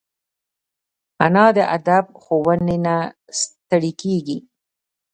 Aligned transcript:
انا 1.25 1.45
د 1.57 1.59
ادب 1.77 2.05
ښوونې 2.23 2.77
نه 2.85 2.95
ستړي 3.39 3.91
کېږي 4.01 4.37